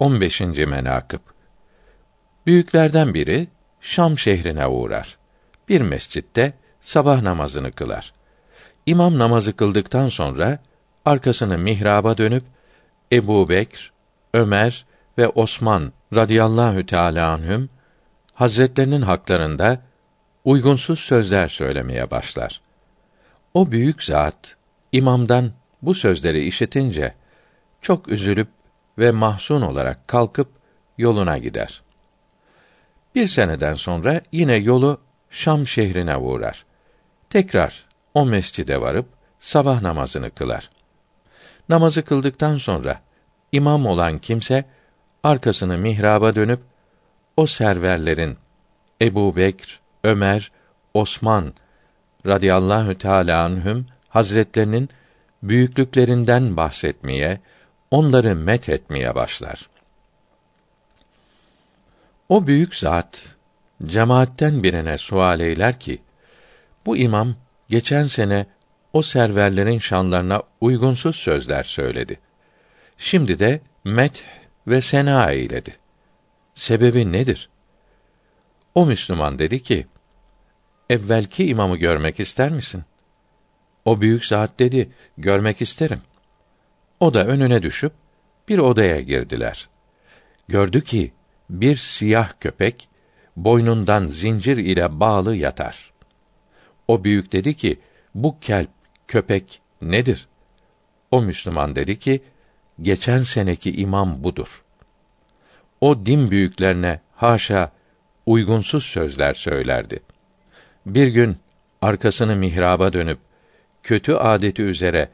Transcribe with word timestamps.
15. 0.00 0.40
menakıb 0.40 1.20
Büyüklerden 2.46 3.14
biri 3.14 3.48
Şam 3.80 4.18
şehrine 4.18 4.66
uğrar. 4.66 5.18
Bir 5.68 5.80
mescitte 5.80 6.52
sabah 6.80 7.22
namazını 7.22 7.72
kılar. 7.72 8.12
İmam 8.86 9.18
namazı 9.18 9.56
kıldıktan 9.56 10.08
sonra 10.08 10.58
arkasını 11.04 11.58
mihraba 11.58 12.18
dönüp 12.18 12.44
Ebu 13.12 13.48
Bekr, 13.48 13.92
Ömer 14.34 14.86
ve 15.18 15.28
Osman 15.28 15.92
radıyallahu 16.14 16.86
teâlâ 16.86 17.30
anhüm 17.30 17.68
hazretlerinin 18.34 19.02
haklarında 19.02 19.82
uygunsuz 20.44 21.00
sözler 21.00 21.48
söylemeye 21.48 22.10
başlar. 22.10 22.60
O 23.54 23.72
büyük 23.72 24.02
zat 24.02 24.56
imamdan 24.92 25.52
bu 25.82 25.94
sözleri 25.94 26.44
işitince 26.44 27.14
çok 27.82 28.08
üzülüp 28.08 28.48
ve 29.00 29.10
mahzun 29.10 29.62
olarak 29.62 30.08
kalkıp 30.08 30.48
yoluna 30.98 31.38
gider. 31.38 31.82
Bir 33.14 33.26
seneden 33.26 33.74
sonra 33.74 34.20
yine 34.32 34.56
yolu 34.56 35.00
Şam 35.30 35.66
şehrine 35.66 36.16
uğrar. 36.16 36.64
Tekrar 37.30 37.84
o 38.14 38.26
mescide 38.26 38.80
varıp 38.80 39.06
sabah 39.38 39.82
namazını 39.82 40.30
kılar. 40.30 40.70
Namazı 41.68 42.02
kıldıktan 42.02 42.56
sonra 42.56 43.00
imam 43.52 43.86
olan 43.86 44.18
kimse 44.18 44.64
arkasını 45.22 45.78
mihraba 45.78 46.34
dönüp 46.34 46.60
o 47.36 47.46
serverlerin 47.46 48.38
Ebu 49.02 49.36
Bekr, 49.36 49.80
Ömer, 50.04 50.52
Osman 50.94 51.54
radıyallahu 52.26 52.94
teâlâ 52.94 53.44
anhüm 53.44 53.86
hazretlerinin 54.08 54.88
büyüklüklerinden 55.42 56.56
bahsetmeye, 56.56 57.40
onları 57.90 58.36
met 58.36 58.68
etmeye 58.68 59.14
başlar. 59.14 59.68
O 62.28 62.46
büyük 62.46 62.74
zat 62.74 63.24
cemaatten 63.86 64.62
birine 64.62 64.98
sual 64.98 65.40
eyler 65.40 65.80
ki: 65.80 66.02
Bu 66.86 66.96
imam 66.96 67.34
geçen 67.68 68.06
sene 68.06 68.46
o 68.92 69.02
serverlerin 69.02 69.78
şanlarına 69.78 70.42
uygunsuz 70.60 71.16
sözler 71.16 71.62
söyledi. 71.62 72.20
Şimdi 72.98 73.38
de 73.38 73.60
met 73.84 74.24
ve 74.66 74.80
sena 74.80 75.30
eyledi. 75.30 75.76
Sebebi 76.54 77.12
nedir? 77.12 77.48
O 78.74 78.86
Müslüman 78.86 79.38
dedi 79.38 79.62
ki: 79.62 79.86
Evvelki 80.90 81.46
imamı 81.46 81.76
görmek 81.76 82.20
ister 82.20 82.52
misin? 82.52 82.84
O 83.84 84.00
büyük 84.00 84.26
zat 84.26 84.58
dedi: 84.58 84.90
Görmek 85.18 85.62
isterim. 85.62 86.00
O 87.00 87.14
da 87.14 87.26
önüne 87.26 87.62
düşüp 87.62 87.92
bir 88.48 88.58
odaya 88.58 89.00
girdiler. 89.00 89.68
Gördü 90.48 90.84
ki 90.84 91.12
bir 91.50 91.76
siyah 91.76 92.32
köpek 92.40 92.88
boynundan 93.36 94.06
zincir 94.06 94.56
ile 94.56 95.00
bağlı 95.00 95.36
yatar. 95.36 95.92
O 96.88 97.04
büyük 97.04 97.32
dedi 97.32 97.56
ki: 97.56 97.80
Bu 98.14 98.40
kelp, 98.40 98.70
köpek 99.08 99.60
nedir? 99.82 100.28
O 101.10 101.22
Müslüman 101.22 101.76
dedi 101.76 101.98
ki: 101.98 102.22
Geçen 102.82 103.18
seneki 103.18 103.76
imam 103.76 104.24
budur. 104.24 104.62
O 105.80 106.06
din 106.06 106.30
büyüklerine 106.30 107.00
haşa 107.16 107.72
uygunsuz 108.26 108.84
sözler 108.84 109.34
söylerdi. 109.34 110.00
Bir 110.86 111.08
gün 111.08 111.36
arkasını 111.82 112.36
mihraba 112.36 112.92
dönüp 112.92 113.18
kötü 113.82 114.12
adeti 114.12 114.62
üzere 114.62 115.08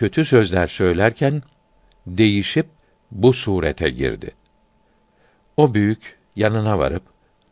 kötü 0.00 0.24
sözler 0.24 0.66
söylerken 0.66 1.42
değişip 2.06 2.66
bu 3.10 3.32
surete 3.32 3.90
girdi. 3.90 4.30
O 5.56 5.74
büyük 5.74 6.18
yanına 6.36 6.78
varıp 6.78 7.02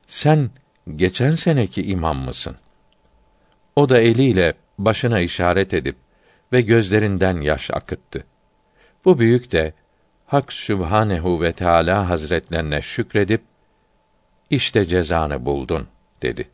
sen 0.07 0.51
geçen 0.97 1.35
seneki 1.35 1.83
imam 1.83 2.19
mısın? 2.19 2.57
O 3.77 3.89
da 3.89 3.99
eliyle 3.99 4.55
başına 4.79 5.21
işaret 5.21 5.75
edip 5.75 5.97
ve 6.53 6.61
gözlerinden 6.61 7.41
yaş 7.41 7.71
akıttı. 7.71 8.25
Bu 9.05 9.19
büyük 9.19 9.53
de 9.53 9.73
Hak 10.27 10.53
Sübhanehu 10.53 11.43
ve 11.43 11.53
Teala 11.53 12.09
Hazretlerine 12.09 12.83
şükredip 12.83 13.43
işte 14.51 14.85
cezanı 14.85 15.45
buldun 15.45 15.89
dedi. 16.23 16.49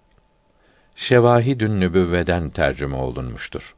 Şevahidün 0.96 1.80
Nübüvveden 1.80 2.50
tercüme 2.50 2.96
olunmuştur. 2.96 3.74